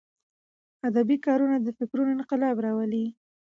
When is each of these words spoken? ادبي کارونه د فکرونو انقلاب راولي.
ادبي 0.89 1.17
کارونه 1.25 1.55
د 1.61 1.67
فکرونو 1.79 2.11
انقلاب 2.17 2.55
راولي. 2.65 3.05